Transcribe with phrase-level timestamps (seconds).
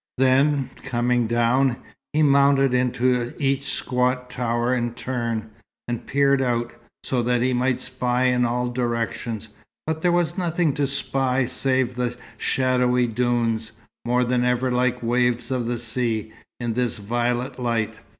[0.17, 1.75] Then, coming down,
[2.11, 5.51] he mounted into each squat tower in turn,
[5.87, 9.49] and peered out, so that he might spy in all directions,
[9.85, 15.51] but there was nothing to spy save the shadowy dunes, more than ever like waves
[15.51, 17.99] of the sea, in this violet light.